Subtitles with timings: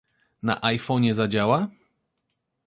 [0.43, 1.67] Na iPhonie zadziała?